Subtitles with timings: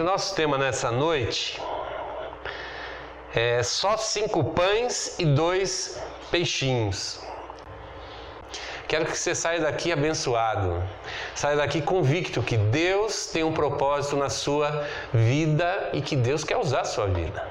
[0.00, 1.60] O nosso tema nessa noite
[3.34, 6.00] é só cinco pães e dois
[6.30, 7.20] peixinhos.
[8.88, 10.82] Quero que você saia daqui abençoado,
[11.34, 16.56] saia daqui convicto que Deus tem um propósito na sua vida e que Deus quer
[16.56, 17.46] usar a sua vida.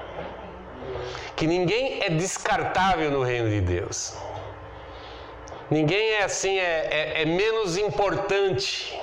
[1.36, 4.16] Que ninguém é descartável no reino de Deus.
[5.70, 9.00] Ninguém é assim, é, é, é menos importante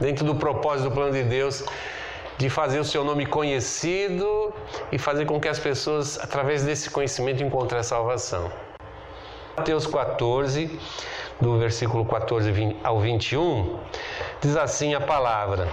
[0.00, 1.64] dentro do propósito do plano de Deus
[2.40, 4.50] de fazer o seu nome conhecido
[4.90, 8.50] e fazer com que as pessoas, através desse conhecimento, encontrem a salvação.
[9.54, 10.80] Mateus 14,
[11.38, 13.78] do versículo 14 ao 21,
[14.40, 15.68] diz assim a palavra.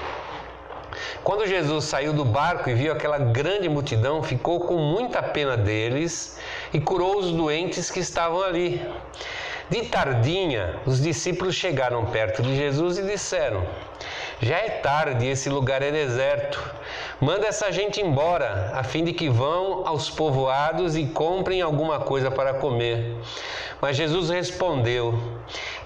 [1.24, 6.38] Quando Jesus saiu do barco e viu aquela grande multidão, ficou com muita pena deles
[6.74, 8.86] e curou os doentes que estavam ali.
[9.70, 13.68] De tardinha, os discípulos chegaram perto de Jesus e disseram:
[14.40, 16.74] Já é tarde, esse lugar é deserto.
[17.20, 22.32] Manda essa gente embora, a fim de que vão aos povoados e comprem alguma coisa
[22.32, 23.18] para comer.
[23.82, 25.20] Mas Jesus respondeu: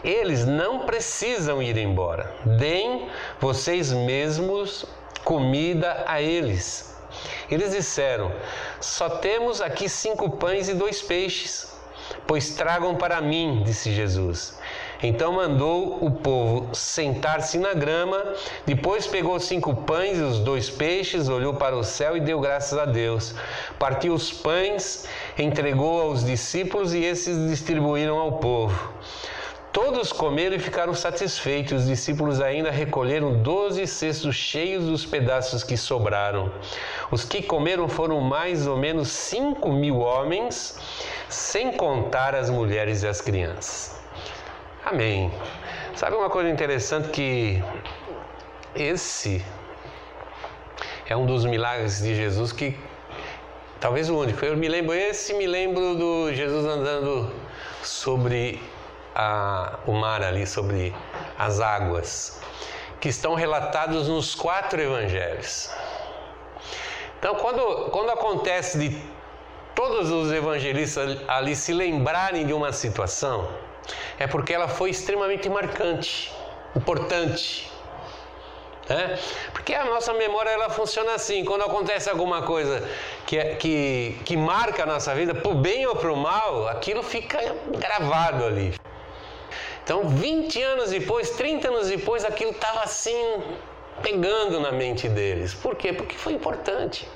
[0.03, 2.31] Eles não precisam ir embora.
[2.45, 3.07] Deem
[3.39, 4.85] vocês mesmos
[5.23, 6.95] comida a eles.
[7.49, 8.31] Eles disseram:
[8.79, 11.80] Só temos aqui cinco pães e dois peixes.
[12.27, 14.57] Pois tragam para mim, disse Jesus.
[15.03, 18.23] Então mandou o povo sentar-se na grama,
[18.65, 22.77] depois pegou cinco pães e os dois peixes, olhou para o céu e deu graças
[22.77, 23.33] a Deus.
[23.79, 25.05] Partiu os pães,
[25.37, 28.93] entregou aos discípulos e esses distribuíram ao povo.
[29.71, 31.83] Todos comeram e ficaram satisfeitos.
[31.83, 36.51] Os discípulos ainda recolheram doze cestos cheios dos pedaços que sobraram.
[37.09, 40.77] Os que comeram foram mais ou menos cinco mil homens,
[41.29, 43.97] sem contar as mulheres e as crianças.
[44.83, 45.31] Amém.
[45.95, 47.63] Sabe uma coisa interessante que
[48.75, 49.45] esse
[51.07, 52.77] é um dos milagres de Jesus que
[53.79, 54.43] talvez o único.
[54.43, 57.31] Eu me lembro esse, me lembro do Jesus andando
[57.83, 58.61] sobre
[59.15, 60.95] a, o mar ali, sobre
[61.37, 62.41] as águas,
[62.99, 65.69] que estão relatados nos quatro evangelhos.
[67.19, 69.01] Então, quando, quando acontece de
[69.75, 73.47] todos os evangelistas ali se lembrarem de uma situação,
[74.19, 76.31] é porque ela foi extremamente marcante,
[76.75, 77.71] importante.
[78.89, 79.17] Né?
[79.53, 82.87] Porque a nossa memória ela funciona assim: quando acontece alguma coisa
[83.25, 87.39] que, é, que, que marca a nossa vida, por bem ou por mal, aquilo fica
[87.77, 88.73] gravado ali.
[89.83, 93.41] Então, 20 anos depois, 30 anos depois, aquilo estava assim,
[94.01, 95.53] pegando na mente deles.
[95.53, 95.91] Por quê?
[95.91, 97.07] Porque foi importante.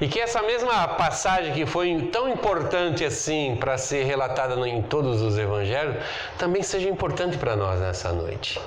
[0.00, 5.20] E que essa mesma passagem que foi tão importante assim para ser relatada em todos
[5.20, 5.96] os evangelhos,
[6.38, 8.58] também seja importante para nós nessa noite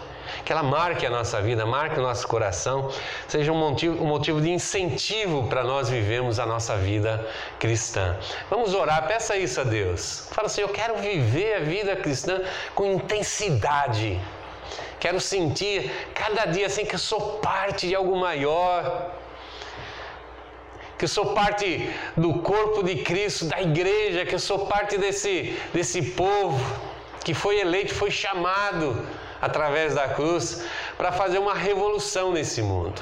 [0.44, 2.92] que ela marque a nossa vida, marque o nosso coração,
[3.28, 7.26] seja um motivo, um motivo de incentivo para nós vivermos a nossa vida
[7.60, 8.18] cristã.
[8.50, 10.28] Vamos orar, peça isso a Deus.
[10.32, 12.42] Fala assim: Eu quero viver a vida cristã
[12.76, 14.20] com intensidade.
[15.00, 19.12] Quero sentir cada dia assim que eu sou parte de algo maior
[20.98, 25.54] que eu sou parte do corpo de Cristo, da igreja, que eu sou parte desse,
[25.74, 26.58] desse povo
[27.26, 29.06] que foi eleito, foi chamado
[29.44, 30.64] através da cruz
[30.98, 33.02] para fazer uma revolução nesse mundo.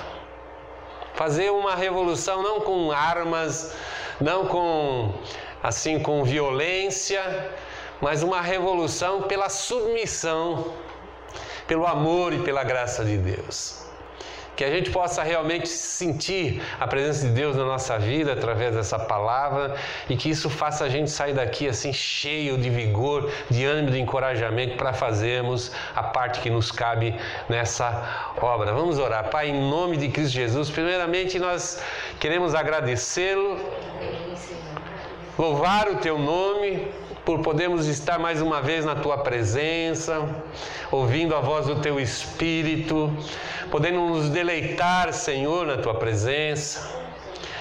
[1.13, 3.75] Fazer uma revolução não com armas,
[4.19, 5.13] não com
[5.62, 7.22] assim com violência,
[8.02, 10.74] mas uma revolução pela submissão,
[11.68, 13.81] pelo amor e pela graça de Deus
[14.56, 19.00] que a gente possa realmente sentir a presença de Deus na nossa vida através dessa
[19.00, 19.76] palavra
[20.10, 24.00] e que isso faça a gente sair daqui assim cheio de vigor, de ânimo, de
[24.00, 27.16] encorajamento para fazermos a parte que nos cabe
[27.48, 28.74] nessa obra.
[28.74, 29.30] Vamos orar.
[29.30, 31.82] Pai, em nome de Cristo Jesus, primeiramente nós
[32.20, 33.58] queremos agradecê-lo,
[35.38, 36.88] louvar o teu nome
[37.26, 40.28] por podermos estar mais uma vez na tua presença,
[40.91, 43.16] ouvindo a voz do teu Espírito,
[43.70, 47.00] podendo nos deleitar, Senhor, na tua presença,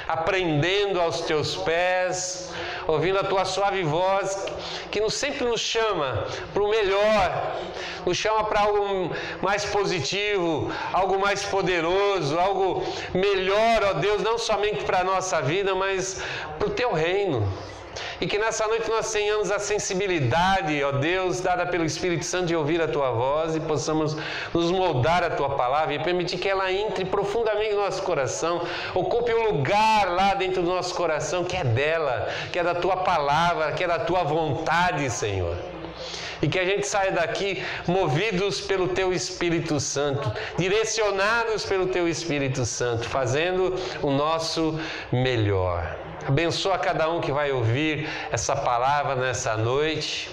[0.09, 2.53] aprendendo aos teus pés,
[2.87, 4.47] ouvindo a tua suave voz
[4.91, 7.57] que nos, sempre nos chama para o melhor,
[8.05, 9.11] nos chama para algo
[9.41, 12.83] mais positivo, algo mais poderoso, algo
[13.15, 16.23] melhor, ó Deus, não somente para a nossa vida, mas
[16.59, 17.47] para o teu reino.
[18.21, 22.57] E que nessa noite nós tenhamos a sensibilidade, ó Deus, dada pelo Espírito Santo de
[22.57, 24.17] ouvir a tua voz e possamos
[24.53, 28.63] nos moldar a tua palavra e permitir que ela entre profundamente no nosso coração,
[28.95, 32.99] ocupe um lugar lá dentro do nosso coração que é dela, que é da tua
[32.99, 35.57] palavra, que é da tua vontade, Senhor.
[36.43, 42.65] E que a gente saia daqui movidos pelo Teu Espírito Santo, direcionados pelo Teu Espírito
[42.65, 44.79] Santo, fazendo o nosso
[45.13, 46.10] melhor.
[46.27, 50.31] Abençoa cada um que vai ouvir essa palavra nessa noite.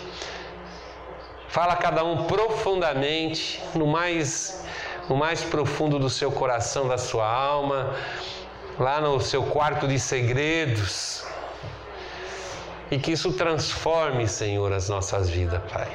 [1.47, 4.65] Fala a cada um profundamente, no mais,
[5.09, 7.95] no mais profundo do seu coração, da sua alma,
[8.77, 11.25] lá no seu quarto de segredos.
[12.91, 15.89] E que isso transforme, Senhor, as nossas vidas, Pai.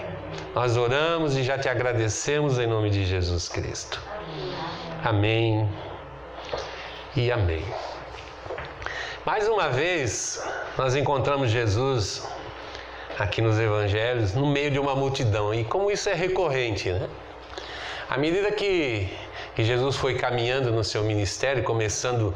[0.55, 4.01] Nós oramos e já te agradecemos em nome de Jesus Cristo.
[5.05, 5.69] Amém
[7.17, 7.65] e amém.
[9.25, 10.43] Mais uma vez,
[10.77, 12.27] nós encontramos Jesus
[13.17, 15.55] aqui nos evangelhos no meio de uma multidão.
[15.55, 17.09] E como isso é recorrente, né?
[18.11, 19.09] À medida que,
[19.55, 22.35] que Jesus foi caminhando no seu ministério, começando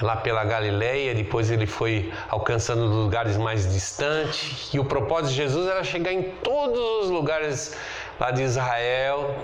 [0.00, 5.68] lá pela Galileia, depois ele foi alcançando lugares mais distantes, e o propósito de Jesus
[5.68, 7.76] era chegar em todos os lugares
[8.18, 9.36] lá de Israel,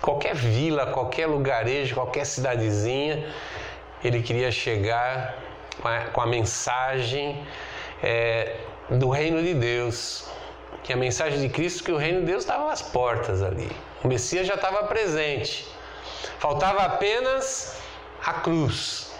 [0.00, 3.22] qualquer vila, qualquer lugarejo, qualquer cidadezinha,
[4.02, 5.44] ele queria chegar
[5.80, 7.44] com a, com a mensagem
[8.02, 8.56] é,
[8.90, 10.28] do reino de Deus,
[10.82, 13.70] que a mensagem de Cristo que o reino de Deus estava às portas ali.
[14.04, 15.66] O Messias já estava presente.
[16.38, 17.76] Faltava apenas
[18.24, 19.12] a cruz.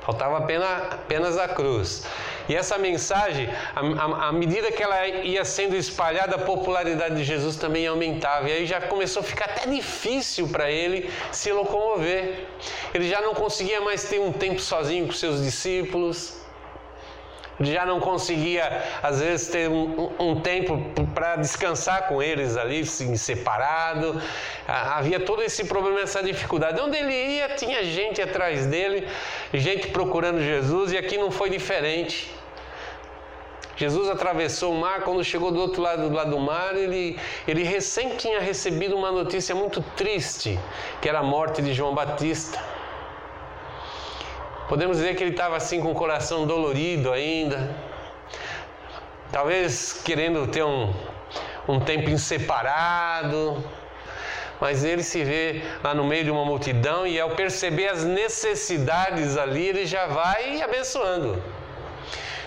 [0.00, 2.06] Faltava apenas, apenas a cruz.
[2.48, 7.86] E essa mensagem, à medida que ela ia sendo espalhada, a popularidade de Jesus também
[7.86, 8.48] aumentava.
[8.48, 12.46] E aí já começou a ficar até difícil para ele se locomover.
[12.92, 16.43] Ele já não conseguia mais ter um tempo sozinho com seus discípulos.
[17.60, 20.76] Já não conseguia, às vezes, ter um, um tempo
[21.14, 24.20] para descansar com eles ali, assim, separado.
[24.66, 26.80] Havia todo esse problema, essa dificuldade.
[26.80, 29.06] Onde ele ia, tinha gente atrás dele,
[29.52, 32.32] gente procurando Jesus, e aqui não foi diferente.
[33.76, 37.64] Jesus atravessou o mar, quando chegou do outro lado, do lado do mar, ele, ele
[37.64, 40.58] recém tinha recebido uma notícia muito triste,
[41.00, 42.73] que era a morte de João Batista.
[44.68, 47.76] Podemos dizer que ele estava assim com o coração dolorido ainda,
[49.30, 50.90] talvez querendo ter um,
[51.68, 53.62] um tempo inseparado,
[54.58, 59.36] mas ele se vê lá no meio de uma multidão e ao perceber as necessidades
[59.36, 61.42] ali, ele já vai abençoando.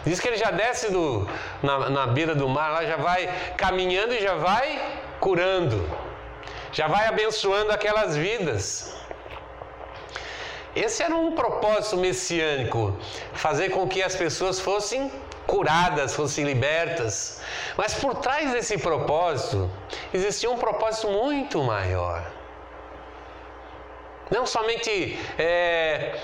[0.04, 1.30] Diz que ele já desce do,
[1.62, 4.82] na, na beira do mar, lá já vai caminhando e já vai
[5.20, 5.88] curando,
[6.72, 8.97] já vai abençoando aquelas vidas.
[10.78, 12.96] Esse era um propósito messiânico,
[13.34, 15.12] fazer com que as pessoas fossem
[15.48, 17.42] curadas, fossem libertas.
[17.76, 19.72] Mas por trás desse propósito
[20.14, 22.24] existia um propósito muito maior.
[24.30, 26.20] Não somente é,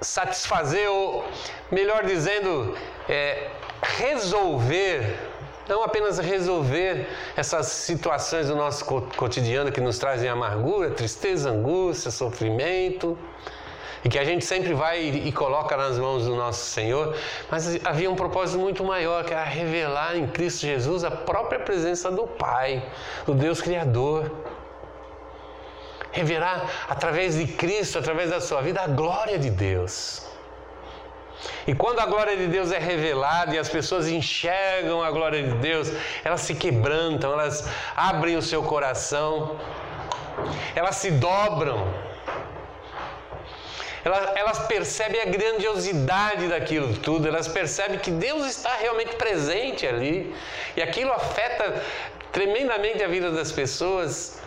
[0.00, 1.24] satisfazer, ou
[1.70, 2.76] melhor dizendo,
[3.08, 3.50] é,
[3.82, 5.31] resolver
[5.72, 8.84] não apenas resolver essas situações do nosso
[9.16, 13.16] cotidiano que nos trazem amargura, tristeza, angústia, sofrimento,
[14.04, 17.16] e que a gente sempre vai e coloca nas mãos do nosso Senhor,
[17.50, 22.10] mas havia um propósito muito maior, que era revelar em Cristo Jesus a própria presença
[22.10, 22.84] do Pai,
[23.24, 24.30] do Deus Criador.
[26.10, 30.31] Revelar através de Cristo, através da sua vida, a glória de Deus.
[31.66, 35.54] E quando a glória de Deus é revelada e as pessoas enxergam a glória de
[35.56, 35.92] Deus,
[36.24, 39.58] elas se quebrantam, elas abrem o seu coração,
[40.74, 41.92] elas se dobram,
[44.04, 50.34] elas, elas percebem a grandiosidade daquilo tudo, elas percebem que Deus está realmente presente ali
[50.76, 51.80] e aquilo afeta
[52.32, 54.40] tremendamente a vida das pessoas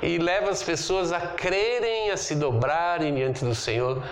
[0.00, 4.02] e leva as pessoas a crerem, a se dobrarem diante do Senhor.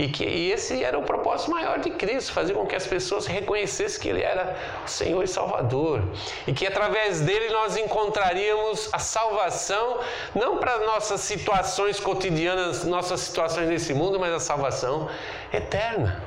[0.00, 3.26] E que e esse era o propósito maior de Cristo, fazer com que as pessoas
[3.26, 6.02] reconhecessem que Ele era o Senhor e Salvador.
[6.46, 10.00] E que através dele nós encontraríamos a salvação,
[10.34, 15.10] não para nossas situações cotidianas, nossas situações nesse mundo, mas a salvação
[15.52, 16.24] eterna.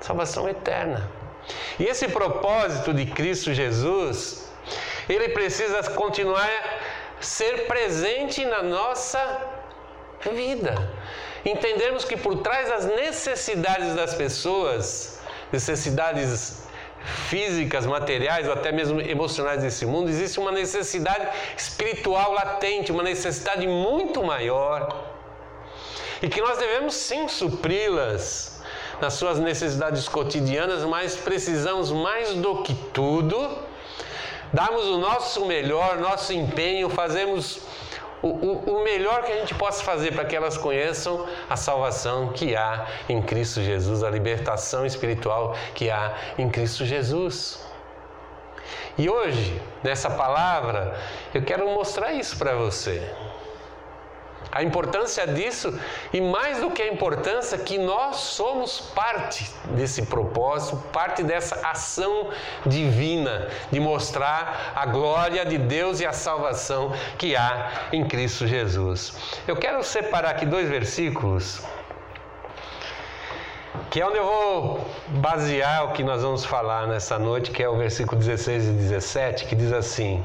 [0.00, 1.10] Salvação eterna.
[1.78, 4.50] E esse propósito de Cristo Jesus,
[5.06, 6.48] ele precisa continuar
[7.20, 9.20] ser presente na nossa
[10.32, 10.95] vida.
[11.46, 15.20] Entendermos que por trás das necessidades das pessoas,
[15.52, 16.66] necessidades
[17.28, 23.64] físicas, materiais ou até mesmo emocionais desse mundo, existe uma necessidade espiritual latente, uma necessidade
[23.68, 25.04] muito maior.
[26.20, 28.60] E que nós devemos sim supri-las
[29.00, 33.56] nas suas necessidades cotidianas, mas precisamos mais do que tudo
[34.52, 37.60] darmos o nosso melhor, nosso empenho, fazemos
[38.22, 42.32] o, o, o, melhor que a gente possa fazer para que elas conheçam a salvação
[42.32, 47.64] que há em Cristo Jesus, a libertação espiritual que há em Cristo Jesus.
[48.98, 50.98] E hoje, nessa palavra,
[51.34, 53.02] eu quero mostrar isso para você.
[54.50, 55.78] A importância disso
[56.12, 62.30] e mais do que a importância que nós somos parte desse propósito, parte dessa ação
[62.64, 69.14] divina de mostrar a glória de Deus e a salvação que há em Cristo Jesus.
[69.46, 71.62] Eu quero separar aqui dois versículos
[73.90, 77.68] que é onde eu vou basear o que nós vamos falar nessa noite, que é
[77.68, 80.22] o versículo 16 e 17, que diz assim: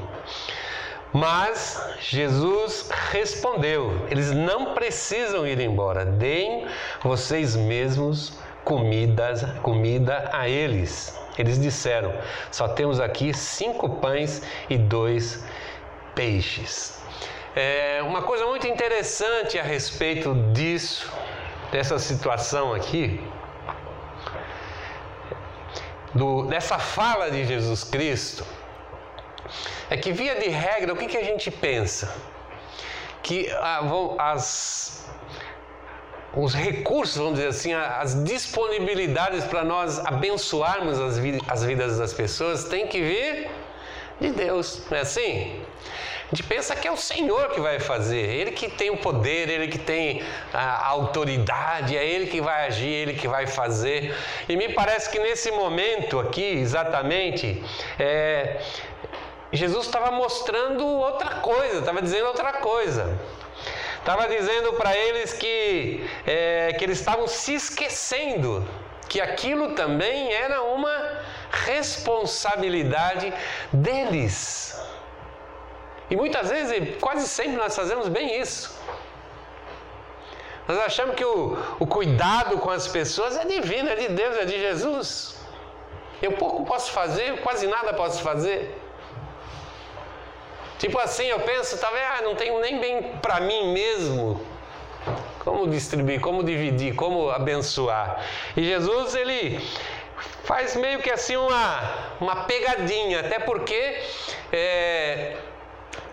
[1.12, 6.66] Mas Jesus respondeu: Eles não precisam ir embora, deem
[7.02, 11.18] vocês mesmos comida, comida a eles.
[11.36, 12.14] Eles disseram:
[12.50, 15.44] Só temos aqui cinco pães e dois
[16.14, 17.02] peixes.
[17.54, 21.12] É uma coisa muito interessante a respeito disso,
[21.70, 23.22] dessa situação aqui,
[26.14, 28.46] do, dessa fala de Jesus Cristo
[29.90, 32.14] é que, via de regra, o que, que a gente pensa?
[33.22, 33.80] Que ah,
[34.18, 35.10] as,
[36.34, 41.18] os recursos, vamos dizer assim, as disponibilidades para nós abençoarmos as,
[41.48, 43.50] as vidas das pessoas tem que vir
[44.20, 45.60] de Deus, não é assim?
[46.32, 49.50] A gente pensa que é o Senhor que vai fazer, Ele que tem o poder,
[49.50, 54.16] Ele que tem a autoridade, é Ele que vai agir, Ele que vai fazer.
[54.48, 57.62] E me parece que nesse momento aqui, exatamente,
[57.98, 58.62] é,
[59.52, 63.18] Jesus estava mostrando outra coisa, estava dizendo outra coisa.
[63.98, 68.66] Estava dizendo para eles que, é, que eles estavam se esquecendo
[69.08, 73.32] que aquilo também era uma responsabilidade
[73.70, 74.80] deles.
[76.10, 78.74] E muitas vezes, quase sempre, nós fazemos bem isso.
[80.66, 84.46] Nós achamos que o, o cuidado com as pessoas é divino, é de Deus, é
[84.46, 85.36] de Jesus.
[86.22, 88.81] Eu pouco posso fazer, quase nada posso fazer.
[90.82, 94.44] Tipo assim, eu penso, talvez, ah, não tenho nem bem para mim mesmo.
[95.38, 98.20] Como distribuir, como dividir, como abençoar.
[98.56, 99.64] E Jesus, ele
[100.42, 104.00] faz meio que assim uma, uma pegadinha, até porque
[104.52, 105.36] é,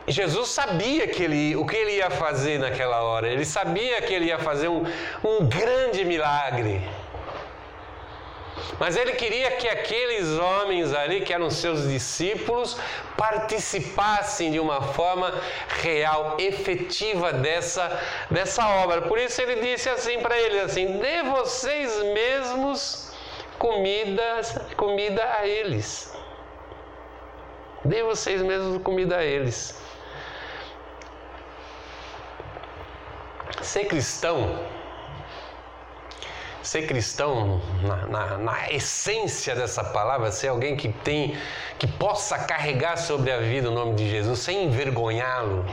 [0.08, 4.26] Jesus sabia que ele, o que ele ia fazer naquela hora, ele sabia que ele
[4.26, 4.84] ia fazer um,
[5.24, 6.80] um grande milagre.
[8.80, 12.78] Mas ele queria que aqueles homens ali, que eram seus discípulos,
[13.18, 15.34] participassem de uma forma
[15.82, 19.02] real, efetiva dessa, dessa obra.
[19.02, 23.14] Por isso ele disse assim para eles assim: "Dê vocês mesmos
[23.58, 24.42] comida,
[24.78, 26.16] comida a eles.
[27.84, 29.78] Dê vocês mesmos comida a eles."
[33.62, 34.58] Ser cristão,
[36.62, 41.38] ser cristão na, na, na, essência dessa palavra, ser alguém que tem,
[41.78, 45.66] que possa carregar sobre a vida o nome de Jesus sem envergonhá-lo.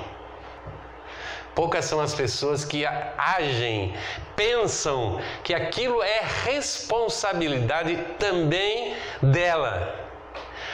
[1.54, 3.94] Poucas são as pessoas que agem,
[4.36, 10.06] pensam que aquilo é responsabilidade também dela.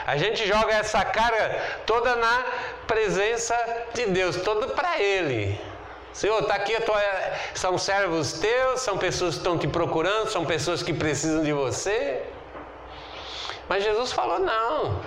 [0.05, 2.45] A gente joga essa carga toda na
[2.89, 3.57] presença
[3.95, 5.59] de Deus, toda para Ele.
[6.13, 7.01] Senhor, está aqui, tua...
[7.55, 12.23] são servos teus, são pessoas que estão te procurando, são pessoas que precisam de você.
[13.69, 15.01] Mas Jesus falou: não.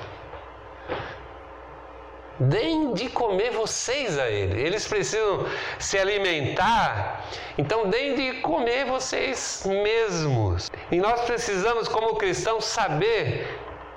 [2.37, 4.59] Deem de comer vocês a ele.
[4.61, 5.45] Eles precisam
[5.79, 7.23] se alimentar,
[7.57, 10.69] então deem de comer vocês mesmos.
[10.91, 13.47] E nós precisamos, como cristãos, saber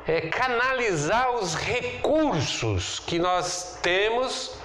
[0.06, 4.57] é, canalizar os recursos que nós temos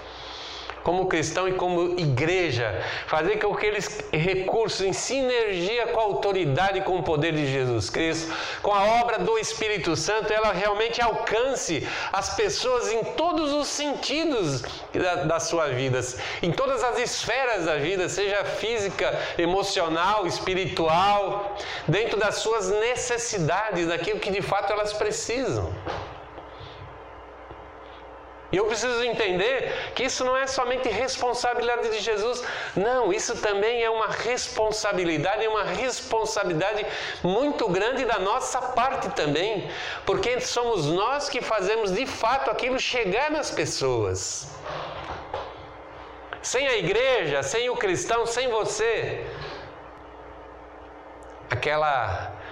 [0.83, 6.79] como cristão e como igreja, fazer com que aqueles recursos em sinergia com a autoridade
[6.79, 11.01] e com o poder de Jesus Cristo, com a obra do Espírito Santo, ela realmente
[11.01, 14.63] alcance as pessoas em todos os sentidos
[14.93, 15.99] da, da sua vida,
[16.41, 21.55] em todas as esferas da vida, seja física, emocional, espiritual,
[21.87, 25.73] dentro das suas necessidades, daquilo que de fato elas precisam.
[28.53, 32.43] E eu preciso entender que isso não é somente responsabilidade de Jesus,
[32.75, 36.85] não, isso também é uma responsabilidade, é uma responsabilidade
[37.23, 39.67] muito grande da nossa parte também,
[40.05, 44.47] porque somos nós que fazemos de fato aquilo chegar nas pessoas.
[46.43, 49.25] Sem a igreja, sem o cristão, sem você,
[51.49, 52.42] aquela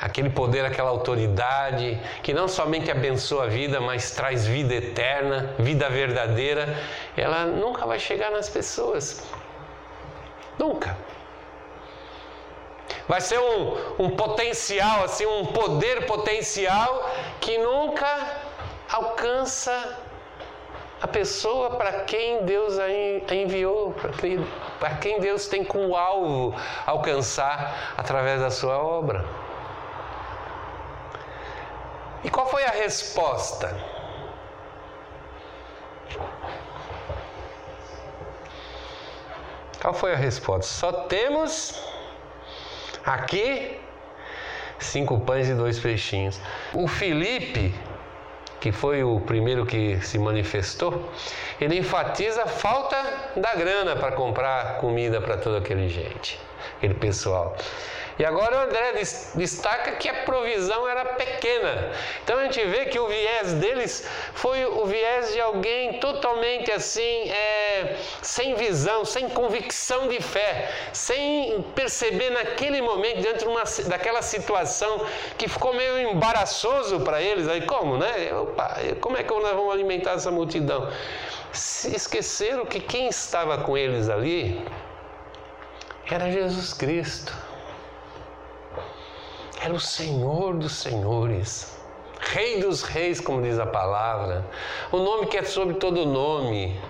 [0.00, 5.90] aquele poder, aquela autoridade que não somente abençoa a vida, mas traz vida eterna, vida
[5.90, 6.74] verdadeira,
[7.16, 9.22] ela nunca vai chegar nas pessoas.
[10.58, 10.96] Nunca.
[13.06, 18.06] Vai ser um, um potencial, assim, um poder potencial que nunca
[18.90, 19.98] alcança
[21.02, 22.88] a pessoa para quem Deus a
[23.34, 23.94] enviou,
[24.78, 26.54] para quem Deus tem como alvo
[26.86, 29.24] alcançar através da sua obra.
[32.24, 33.76] E qual foi a resposta?
[39.80, 40.70] Qual foi a resposta?
[40.70, 41.82] Só temos
[43.04, 43.80] aqui
[44.78, 46.40] cinco pães e dois peixinhos.
[46.74, 47.74] O Felipe
[48.60, 51.10] que foi o primeiro que se manifestou,
[51.60, 52.96] ele enfatiza a falta
[53.34, 56.38] da grana para comprar comida para toda aquele gente,
[56.76, 57.56] aquele pessoal.
[58.20, 58.92] E agora o André
[59.34, 61.90] destaca que a provisão era pequena.
[62.22, 67.30] Então a gente vê que o viés deles foi o viés de alguém totalmente assim,
[67.30, 74.20] é, sem visão, sem convicção de fé, sem perceber naquele momento, dentro de uma, daquela
[74.20, 75.06] situação
[75.38, 77.48] que ficou meio embaraçoso para eles.
[77.48, 78.34] Aí como, né?
[78.34, 80.92] Opa, como é que nós vamos alimentar essa multidão?
[81.54, 84.62] Se esqueceram que quem estava com eles ali
[86.06, 87.49] era Jesus Cristo
[89.62, 91.76] era o Senhor dos Senhores,
[92.18, 94.44] Rei dos Reis, como diz a palavra,
[94.90, 96.80] o nome que é sobre todo nome,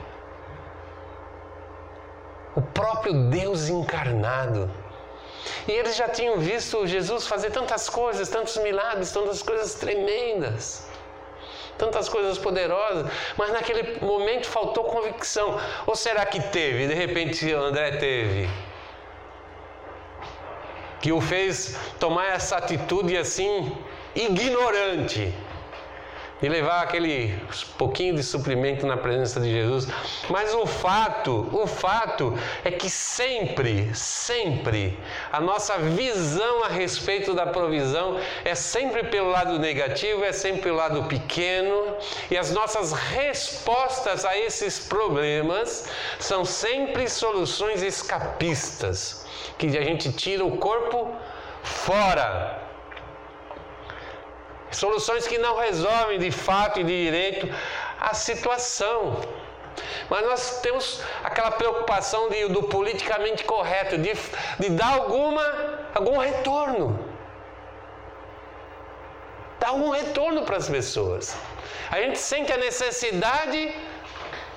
[2.55, 4.71] o próprio Deus encarnado.
[5.67, 10.87] E eles já tinham visto Jesus fazer tantas coisas, tantos milagres, tantas coisas tremendas,
[11.79, 15.59] tantas coisas poderosas, mas naquele momento faltou convicção.
[15.87, 16.87] Ou será que teve?
[16.87, 18.49] De repente André teve
[21.00, 23.73] que o fez tomar essa atitude assim
[24.14, 25.33] ignorante
[26.40, 27.38] de levar aquele
[27.76, 29.87] pouquinho de suprimento na presença de Jesus.
[30.28, 34.99] Mas o fato, o fato é que sempre, sempre
[35.30, 40.76] a nossa visão a respeito da provisão é sempre pelo lado negativo, é sempre pelo
[40.76, 41.97] lado pequeno,
[42.30, 45.87] e as nossas respostas a esses problemas
[46.18, 49.19] são sempre soluções escapistas
[49.61, 51.14] que a gente tira o corpo
[51.62, 52.59] fora.
[54.70, 57.49] Soluções que não resolvem de fato e de direito
[58.01, 59.20] a situação.
[60.09, 64.12] Mas nós temos aquela preocupação de, do politicamente correto, de,
[64.59, 65.44] de dar alguma,
[65.94, 66.99] algum retorno.
[69.59, 71.37] Dar algum retorno para as pessoas.
[71.90, 73.75] A gente sente a necessidade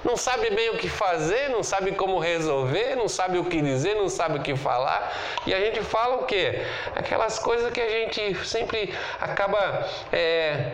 [0.04, 3.96] não sabe bem o que fazer, não sabe como resolver, não sabe o que dizer,
[3.96, 5.12] não sabe o que falar.
[5.48, 6.62] E a gente fala o quê?
[6.96, 10.74] Aquelas coisas que a gente sempre acaba é,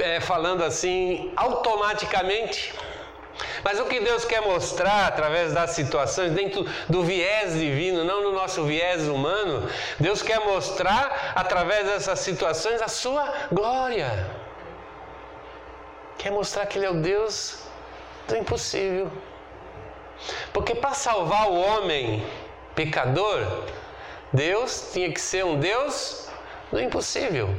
[0.00, 2.74] é, falando assim automaticamente.
[3.64, 8.32] Mas o que Deus quer mostrar através das situações, dentro do viés divino, não no
[8.32, 14.28] nosso viés humano, Deus quer mostrar através dessas situações a sua glória.
[16.18, 17.61] Quer mostrar que Ele é o Deus
[18.28, 19.10] do impossível.
[20.52, 22.24] Porque para salvar o homem
[22.74, 23.64] pecador,
[24.32, 26.28] Deus tinha que ser um Deus
[26.70, 27.54] do impossível.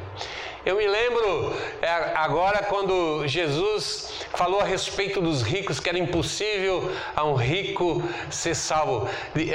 [0.65, 6.89] Eu me lembro é, agora quando Jesus falou a respeito dos ricos, que era impossível
[7.13, 9.09] a um rico ser salvo.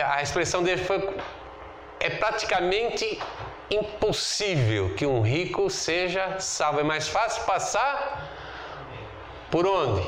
[0.07, 1.09] A expressão dele foi:
[1.99, 3.19] é praticamente
[3.71, 6.81] impossível que um rico seja salvo.
[6.81, 8.31] É mais fácil passar
[9.51, 10.07] por onde?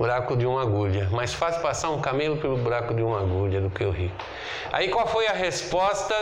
[0.00, 1.10] Buraco de uma agulha.
[1.10, 4.16] Mais fácil passar um camelo pelo buraco de uma agulha do que o rico.
[4.72, 6.14] Aí qual foi a resposta?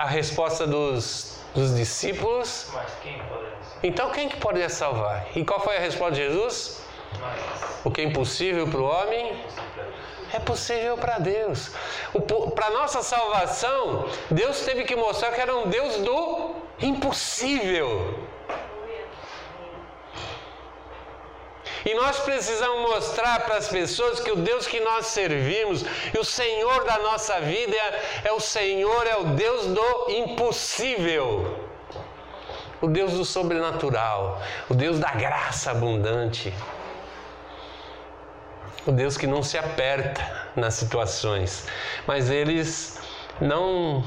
[0.00, 2.68] A resposta dos, dos discípulos?
[2.74, 3.22] Mas quem
[3.84, 5.28] então quem que poderia salvar?
[5.36, 6.82] E qual foi a resposta de Jesus?
[7.84, 9.40] O que é impossível para o homem
[10.32, 11.70] é possível para Deus.
[12.56, 18.27] Para nossa salvação, Deus teve que mostrar que era um Deus do impossível.
[21.88, 25.82] E nós precisamos mostrar para as pessoas que o Deus que nós servimos
[26.14, 27.76] e o Senhor da nossa vida
[28.22, 31.58] é o Senhor, é o Deus do impossível.
[32.82, 36.52] O Deus do sobrenatural, o Deus da graça abundante.
[38.86, 41.66] O Deus que não se aperta nas situações,
[42.06, 43.00] mas eles
[43.40, 44.04] não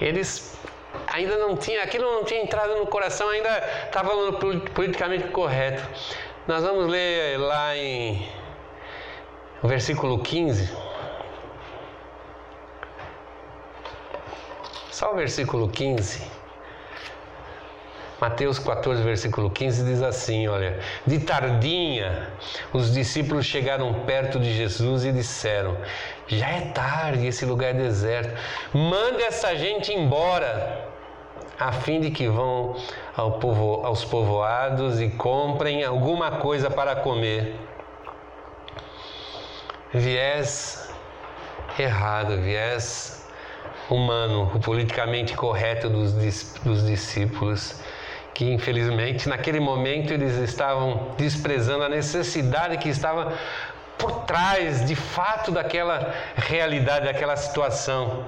[0.00, 0.58] eles
[1.06, 4.32] ainda não tinha, aquilo não tinha entrado no coração, ainda estava no
[4.70, 5.82] politicamente correto.
[6.46, 8.28] Nós vamos ler lá em
[9.62, 10.76] versículo 15.
[14.90, 16.42] Só o versículo 15.
[18.20, 22.30] Mateus 14, versículo 15 diz assim: Olha, de tardinha
[22.72, 25.76] os discípulos chegaram perto de Jesus e disseram:
[26.28, 28.32] Já é tarde, esse lugar é deserto,
[28.72, 30.91] manda essa gente embora
[31.68, 32.76] a fim de que vão
[33.16, 37.54] ao povo, aos povoados e comprem alguma coisa para comer.
[39.94, 40.90] Viés
[41.78, 43.28] errado, viés
[43.88, 46.12] humano, o politicamente correto dos,
[46.64, 47.80] dos discípulos,
[48.34, 53.34] que infelizmente naquele momento eles estavam desprezando a necessidade que estava
[53.98, 58.24] por trás de fato daquela realidade, daquela situação.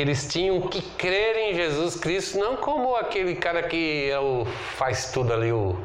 [0.00, 4.44] Eles tinham que crer em Jesus Cristo, não como aquele cara que é o,
[4.76, 5.76] faz tudo ali, o,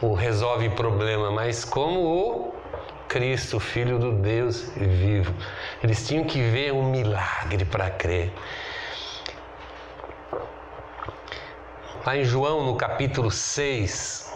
[0.00, 2.54] o resolve problema, mas como o
[3.08, 5.34] Cristo, Filho do Deus vivo.
[5.82, 8.32] Eles tinham que ver um milagre para crer.
[12.06, 14.32] Lá em João, no capítulo 6,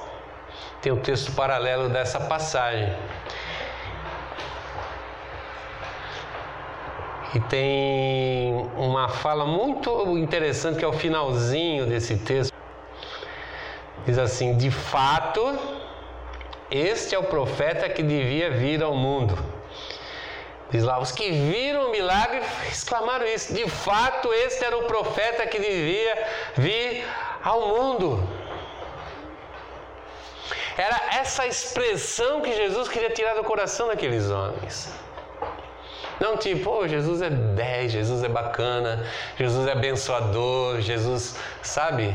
[0.82, 2.92] tem o um texto paralelo dessa passagem.
[7.34, 12.54] E tem uma fala muito interessante que é o finalzinho desse texto.
[14.06, 15.58] Diz assim: De fato,
[16.70, 19.38] este é o profeta que devia vir ao mundo.
[20.70, 23.54] Diz lá, os que viram o milagre exclamaram isso.
[23.54, 27.06] De fato, este era o profeta que devia vir
[27.42, 28.22] ao mundo.
[30.76, 34.92] Era essa expressão que Jesus queria tirar do coração daqueles homens.
[36.20, 39.04] Não tipo, oh, Jesus é 10, Jesus é bacana,
[39.38, 42.14] Jesus é abençoador, Jesus, sabe?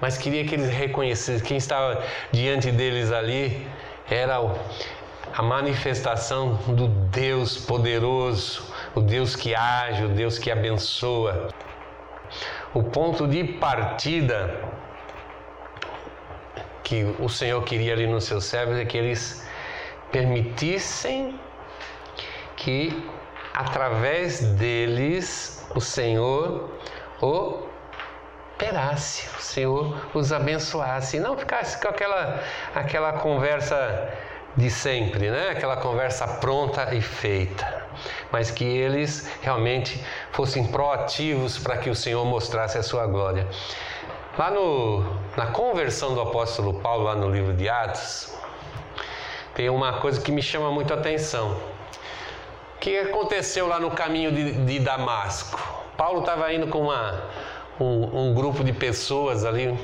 [0.00, 3.68] Mas queria que eles reconhecessem, quem estava diante deles ali
[4.10, 4.40] era
[5.32, 11.48] a manifestação do Deus poderoso, o Deus que age, o Deus que abençoa.
[12.74, 14.58] O ponto de partida
[16.82, 19.46] que o Senhor queria ali nos seus servos é que eles
[20.10, 21.38] permitissem
[22.60, 23.10] que
[23.54, 26.70] através deles o Senhor
[28.60, 32.40] operasse, o Senhor os abençoasse, e não ficasse com aquela,
[32.74, 34.08] aquela conversa
[34.56, 35.50] de sempre, né?
[35.50, 37.86] aquela conversa pronta e feita,
[38.30, 43.46] mas que eles realmente fossem proativos para que o Senhor mostrasse a sua glória.
[44.38, 45.04] Lá no,
[45.36, 48.34] na conversão do apóstolo Paulo, lá no livro de Atos,
[49.54, 51.79] tem uma coisa que me chama muito a atenção
[52.80, 55.60] que aconteceu lá no caminho de, de Damasco?
[55.98, 57.22] Paulo estava indo com uma,
[57.78, 59.78] um, um, grupo de pessoas ali,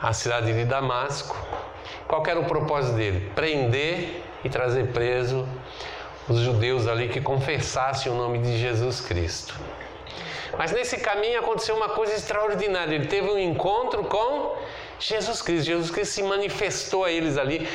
[0.00, 1.34] à cidade de Damasco.
[2.06, 3.30] Qual era o propósito dele?
[3.34, 5.48] Prender e trazer preso
[6.28, 9.58] os judeus ali que confessassem o nome de Jesus Cristo.
[10.58, 12.94] Mas nesse caminho aconteceu uma coisa extraordinária.
[12.94, 14.56] Ele teve um encontro com
[15.00, 15.64] Jesus Cristo.
[15.64, 17.66] Jesus Cristo se manifestou a eles ali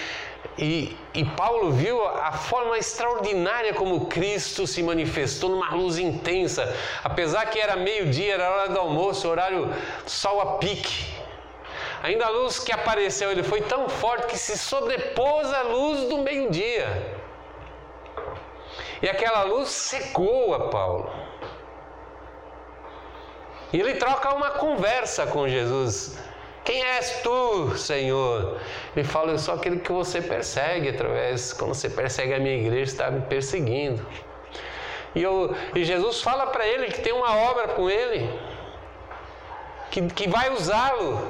[0.58, 7.46] e, e, Paulo viu a forma extraordinária como Cristo se manifestou numa luz intensa, apesar
[7.48, 9.72] que era meio-dia, era hora do almoço, horário
[10.06, 11.16] sol a pique.
[12.02, 16.20] Ainda a luz que apareceu, ele foi tão forte que se sobrepôs à luz do
[16.20, 17.16] meio-dia.
[19.02, 21.12] E aquela luz secou a Paulo.
[23.72, 26.18] E ele troca uma conversa com Jesus.
[26.68, 28.60] Quem és tu, Senhor?
[28.94, 32.92] Ele fala, eu sou aquele que você persegue através, quando você persegue a minha igreja,
[32.92, 34.06] está me perseguindo.
[35.16, 38.30] E, eu, e Jesus fala para ele que tem uma obra com ele,
[39.92, 41.26] que, que vai usá-lo.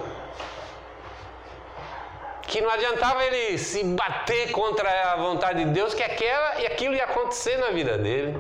[2.42, 6.96] Que não adiantava ele se bater contra a vontade de Deus, que aquela e aquilo
[6.96, 8.36] ia acontecer na vida dele.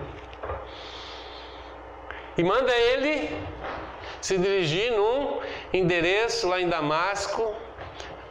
[2.36, 3.30] E manda ele
[4.22, 5.40] se dirigir num
[5.74, 7.54] endereço lá em Damasco,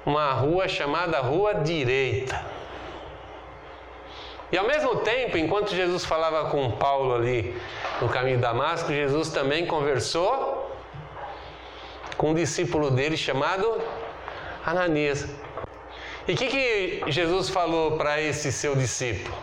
[0.04, 2.40] uma rua chamada Rua Direita.
[4.50, 7.60] E ao mesmo tempo, enquanto Jesus falava com Paulo ali
[8.00, 10.70] no caminho de Damasco, Jesus também conversou
[12.16, 13.82] com um discípulo dele chamado
[14.64, 15.28] Ananias.
[16.28, 19.36] E o que, que Jesus falou para esse seu discípulo?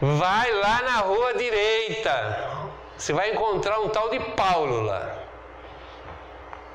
[0.00, 5.13] Vai lá na rua direita, você vai encontrar um tal de Paulo lá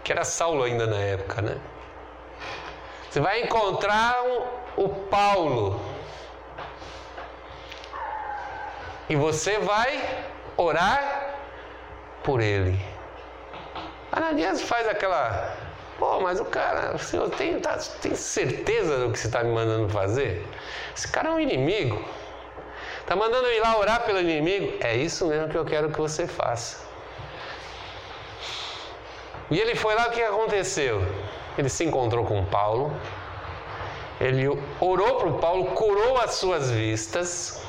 [0.04, 1.58] que era Saulo ainda na época, né?
[3.10, 5.82] Você vai encontrar um, o Paulo
[9.10, 11.36] e você vai orar
[12.24, 12.80] por ele.
[14.12, 15.56] Ananias faz aquela,
[15.98, 19.52] pô, mas o cara, o senhor tem, tá, tem certeza do que você está me
[19.52, 20.46] mandando fazer?
[20.96, 22.04] Esse cara é um inimigo.
[23.02, 24.78] Está mandando eu ir lá orar pelo inimigo?
[24.82, 26.89] É isso mesmo que eu quero que você faça.
[29.52, 31.02] E ele foi lá, o que aconteceu?
[31.58, 32.94] Ele se encontrou com Paulo,
[34.22, 34.48] ele
[34.80, 37.64] orou para o Paulo, curou as suas vistas.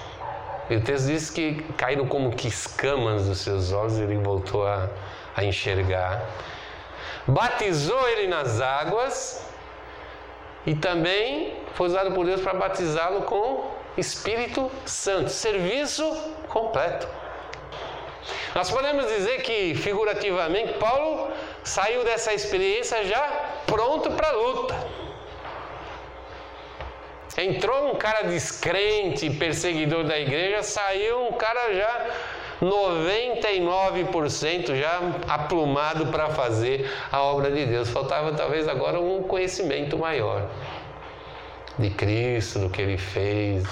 [0.69, 4.89] E o texto diz que caíram como que escamas dos seus olhos ele voltou a,
[5.35, 6.23] a enxergar,
[7.27, 9.45] batizou ele nas águas
[10.67, 15.31] e também foi usado por Deus para batizá-lo com Espírito Santo.
[15.31, 16.05] Serviço
[16.49, 17.09] completo.
[18.55, 21.31] Nós podemos dizer que, figurativamente, Paulo
[21.65, 23.29] saiu dessa experiência já
[23.67, 24.75] pronto para a luta.
[27.39, 32.07] Entrou um cara descrente, perseguidor da igreja, saiu um cara já
[32.61, 37.89] 99% já aplumado para fazer a obra de Deus.
[37.89, 40.51] Faltava talvez agora um conhecimento maior
[41.79, 43.65] de Cristo, do que ele fez,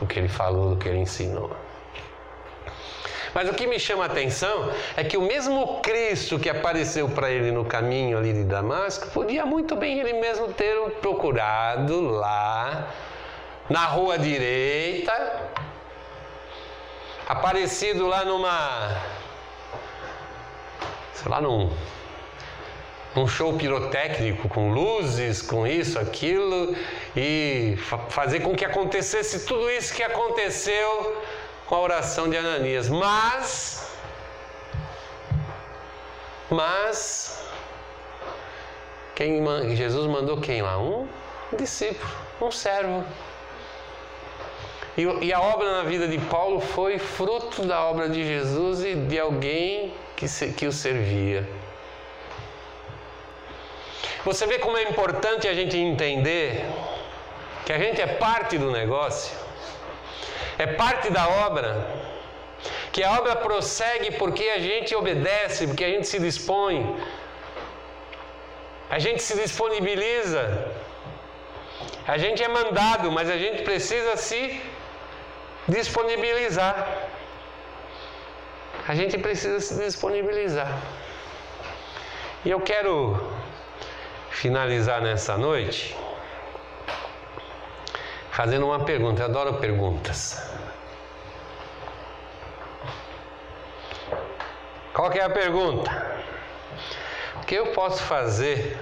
[0.00, 1.54] do que ele falou, do que ele ensinou.
[3.34, 7.30] Mas o que me chama a atenção é que o mesmo Cristo que apareceu para
[7.30, 12.88] ele no caminho ali de Damasco, podia muito bem ele mesmo ter procurado lá,
[13.70, 15.50] na rua direita,
[17.26, 19.00] aparecido lá numa.
[21.14, 21.72] sei lá, num.
[23.14, 26.74] Um show pirotécnico com luzes, com isso, aquilo,
[27.14, 27.76] e
[28.08, 31.22] fazer com que acontecesse tudo isso que aconteceu
[31.72, 32.90] com a oração de Ananias.
[32.90, 33.96] Mas,
[36.50, 37.42] mas,
[39.14, 39.42] quem,
[39.74, 40.78] Jesus mandou quem lá?
[40.78, 41.08] Um
[41.56, 43.02] discípulo, um servo.
[44.98, 48.94] E, e, a obra na vida de Paulo foi fruto da obra de Jesus e
[48.94, 51.48] de alguém que, se, que o servia.
[54.26, 56.66] Você vê como é importante a gente entender
[57.64, 59.41] que a gente é parte do negócio,
[60.64, 61.70] é parte da obra,
[62.92, 66.78] que a obra prossegue porque a gente obedece, porque a gente se dispõe,
[68.96, 70.42] a gente se disponibiliza,
[72.14, 74.40] a gente é mandado, mas a gente precisa se
[75.68, 76.76] disponibilizar.
[78.86, 80.72] A gente precisa se disponibilizar.
[82.44, 82.94] E eu quero
[84.30, 85.96] finalizar nessa noite
[88.32, 89.22] fazendo uma pergunta.
[89.22, 90.42] Eu adoro perguntas.
[94.92, 95.90] Qual é a pergunta?
[97.36, 98.78] O que eu posso fazer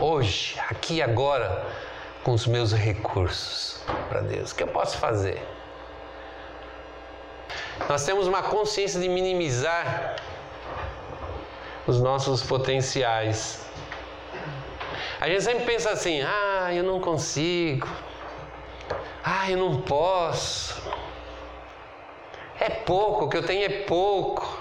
[0.00, 1.66] hoje, aqui agora,
[2.24, 4.52] com os meus recursos para Deus?
[4.52, 5.42] O que eu posso fazer?
[7.88, 10.16] Nós temos uma consciência de minimizar
[11.86, 13.66] os nossos potenciais.
[15.20, 17.88] A gente sempre pensa assim: ah, eu não consigo,
[19.24, 20.82] ah, eu não posso,
[22.58, 24.60] é pouco, o que eu tenho é pouco.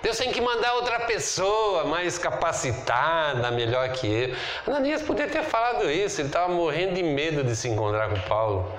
[0.00, 4.36] Deus tem que mandar outra pessoa mais capacitada, melhor que eu.
[4.66, 8.72] Ananias poderia ter falado isso, ele estava morrendo de medo de se encontrar com Paulo.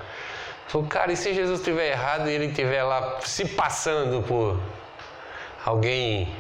[0.68, 4.60] Falou, cara, e se Jesus estiver errado e ele estiver lá se passando por
[5.66, 6.34] alguém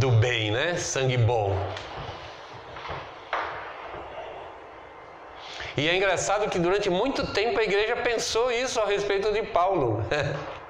[0.00, 0.76] do bem, né?
[0.76, 1.54] Sangue bom.
[5.76, 10.04] E é engraçado que durante muito tempo a igreja pensou isso a respeito de Paulo.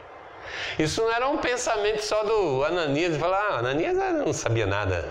[0.78, 5.08] Isso não era um pensamento só do Ananias, falar, ah, Ananias não sabia nada.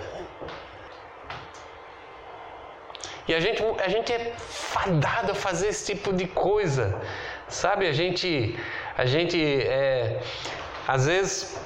[3.28, 7.00] E a gente, a gente é fadado a fazer esse tipo de coisa,
[7.48, 7.88] sabe?
[7.88, 8.58] A gente,
[8.98, 10.20] a gente é,
[10.88, 11.60] às vezes,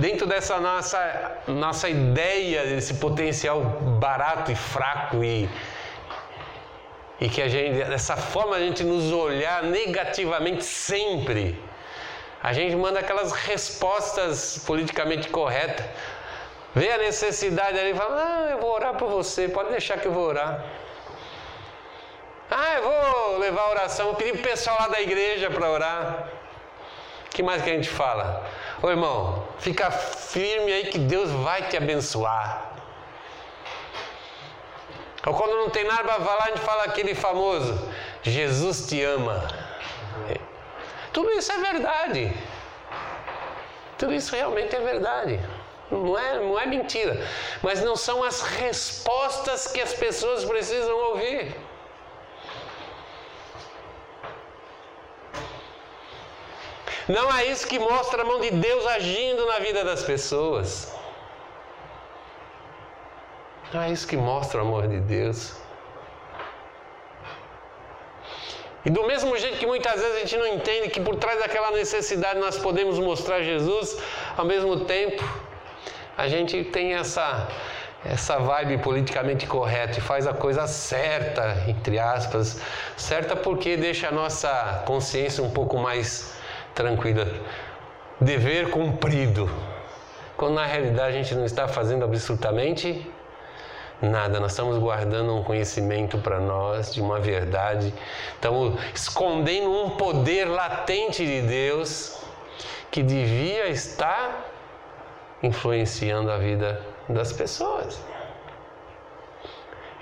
[0.00, 3.60] dentro dessa nossa, nossa ideia desse potencial
[4.00, 5.48] barato e fraco e,
[7.20, 11.62] e que a gente, dessa forma a gente nos olhar negativamente sempre,
[12.42, 15.84] a gente manda aquelas respostas politicamente corretas.
[16.74, 20.06] Vê a necessidade ali e fala: Ah, eu vou orar por você, pode deixar que
[20.06, 20.64] eu vou orar.
[22.50, 25.68] Ah, eu vou levar a oração, vou pedir para o pessoal lá da igreja para
[25.68, 26.28] orar.
[27.30, 28.44] Que mais que a gente fala?
[28.82, 32.72] Ô irmão, fica firme aí que Deus vai te abençoar.
[35.26, 37.90] Ou quando não tem nada para falar, a gente fala aquele famoso:
[38.22, 39.46] Jesus te ama.
[41.12, 42.32] Tudo isso é verdade.
[43.98, 45.40] Tudo isso realmente é verdade.
[45.90, 47.26] Não é, não é mentira.
[47.62, 51.54] Mas não são as respostas que as pessoas precisam ouvir.
[57.08, 60.92] Não é isso que mostra a mão de Deus agindo na vida das pessoas.
[63.72, 65.54] Não é isso que mostra o amor de Deus.
[68.84, 71.70] E do mesmo jeito que muitas vezes a gente não entende que por trás daquela
[71.70, 73.98] necessidade nós podemos mostrar Jesus,
[74.36, 75.22] ao mesmo tempo
[76.16, 77.48] a gente tem essa
[78.04, 82.60] essa vibe politicamente correta e faz a coisa certa, entre aspas,
[82.96, 86.37] certa porque deixa a nossa consciência um pouco mais
[86.78, 87.26] tranquila.
[88.20, 89.50] Dever cumprido.
[90.36, 93.04] Quando na realidade a gente não está fazendo absolutamente
[94.00, 97.92] nada, nós estamos guardando um conhecimento para nós de uma verdade,
[98.34, 102.22] estamos escondendo um poder latente de Deus
[102.92, 104.46] que devia estar
[105.42, 108.00] influenciando a vida das pessoas.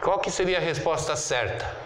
[0.03, 1.86] Qual que seria a resposta certa?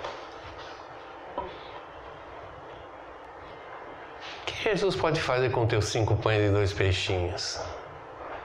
[4.52, 7.60] Que Jesus pode fazer com teus cinco pães e dois peixinhos?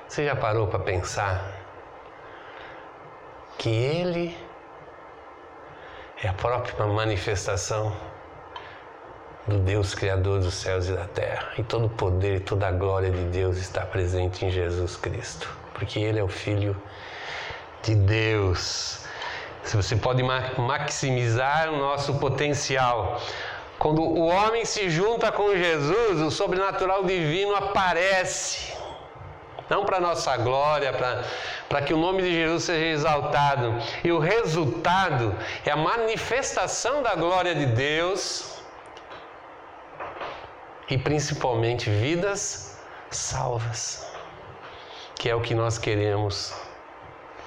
[0.08, 1.52] Você já parou para pensar
[3.58, 4.38] que Ele
[6.24, 7.96] é a própria manifestação
[9.48, 11.50] do Deus Criador dos céus e da terra.
[11.58, 15.50] E todo o poder e toda a glória de Deus está presente em Jesus Cristo,
[15.74, 16.76] porque Ele é o Filho
[17.82, 19.06] de Deus.
[19.64, 23.20] Se você pode maximizar o nosso potencial.
[23.86, 28.74] Quando o homem se junta com Jesus, o sobrenatural divino aparece.
[29.70, 30.92] Não para nossa glória,
[31.70, 33.76] para que o nome de Jesus seja exaltado.
[34.04, 38.60] E o resultado é a manifestação da glória de Deus
[40.90, 42.80] e principalmente vidas
[43.12, 44.12] salvas,
[45.14, 46.56] que é o que nós queremos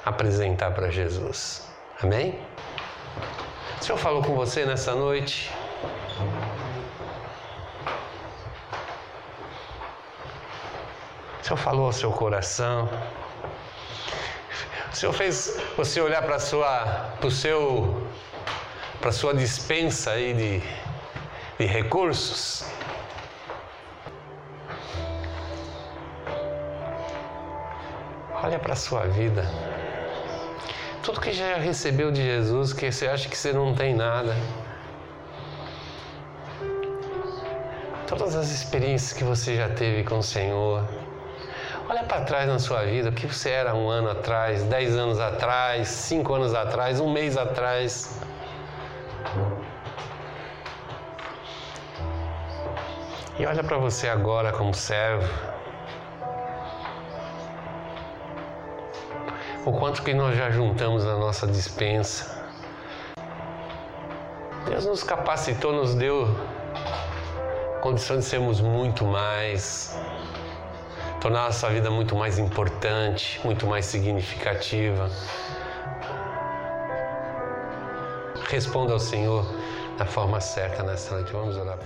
[0.04, 1.68] apresentar para Jesus.
[2.00, 2.38] Amém?
[3.80, 5.57] O Senhor falou com você nessa noite?
[11.48, 12.90] Senhor falou ao seu coração?
[14.92, 18.06] O Senhor fez você olhar para sua, para seu,
[19.00, 20.62] para sua dispensa aí de,
[21.58, 22.66] de recursos?
[28.42, 29.50] Olha para sua vida.
[31.02, 34.36] Tudo que já recebeu de Jesus, que você acha que você não tem nada.
[38.06, 41.07] Todas as experiências que você já teve com o Senhor.
[41.88, 45.18] Olha para trás na sua vida, o que você era um ano atrás, dez anos
[45.18, 48.20] atrás, cinco anos atrás, um mês atrás.
[53.38, 55.26] E olha para você agora como servo.
[59.68, 62.42] o quanto que nós já juntamos na nossa dispensa.
[64.66, 66.26] Deus nos capacitou, nos deu
[67.82, 69.94] condição de sermos muito mais,
[71.20, 75.10] tornar a nossa vida muito mais importante, muito mais significativa.
[78.48, 79.44] Responda ao Senhor
[79.98, 81.32] da forma certa nessa noite.
[81.32, 81.78] Vamos orar.